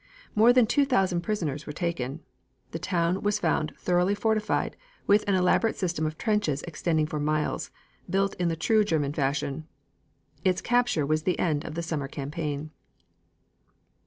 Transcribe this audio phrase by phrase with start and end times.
[0.33, 2.21] More than two thousand prisoners were taken.
[2.71, 7.69] The town was found thoroughly fortified, with an elaborate system of trenches extending for miles,
[8.09, 9.67] built in the true German fashion.
[10.43, 12.71] Its capture was the end of the summer campaign.